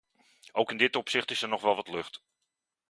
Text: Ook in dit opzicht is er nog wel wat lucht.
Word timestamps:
Ook 0.51 0.71
in 0.71 0.77
dit 0.77 0.95
opzicht 0.95 1.31
is 1.31 1.41
er 1.41 1.47
nog 1.49 1.61
wel 1.61 1.75
wat 1.75 1.87
lucht. 1.87 2.23